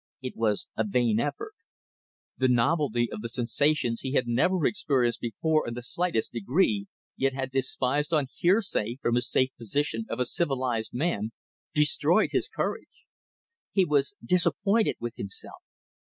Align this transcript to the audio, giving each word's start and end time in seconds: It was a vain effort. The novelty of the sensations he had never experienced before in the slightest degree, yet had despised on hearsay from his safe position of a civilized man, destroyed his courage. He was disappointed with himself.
It 0.19 0.35
was 0.35 0.67
a 0.75 0.83
vain 0.83 1.19
effort. 1.19 1.53
The 2.35 2.47
novelty 2.47 3.11
of 3.11 3.21
the 3.21 3.29
sensations 3.29 4.01
he 4.01 4.13
had 4.13 4.27
never 4.27 4.65
experienced 4.65 5.19
before 5.21 5.67
in 5.67 5.75
the 5.75 5.83
slightest 5.83 6.33
degree, 6.33 6.87
yet 7.17 7.35
had 7.35 7.51
despised 7.51 8.11
on 8.11 8.25
hearsay 8.33 8.97
from 9.03 9.13
his 9.13 9.29
safe 9.29 9.51
position 9.59 10.05
of 10.09 10.19
a 10.19 10.25
civilized 10.25 10.95
man, 10.95 11.33
destroyed 11.75 12.29
his 12.31 12.47
courage. 12.49 13.05
He 13.73 13.85
was 13.85 14.15
disappointed 14.25 14.95
with 14.99 15.17
himself. 15.17 15.61